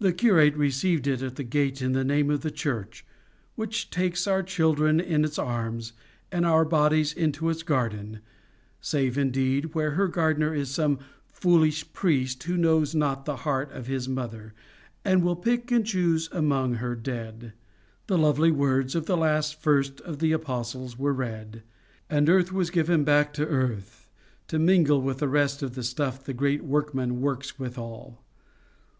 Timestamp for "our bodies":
6.44-7.12